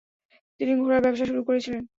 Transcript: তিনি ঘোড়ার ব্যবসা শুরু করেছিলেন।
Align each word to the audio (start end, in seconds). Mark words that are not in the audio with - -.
তিনি 0.59 0.71
ঘোড়ার 0.79 1.01
ব্যবসা 1.03 1.25
শুরু 1.25 1.41
করেছিলেন। 1.47 1.83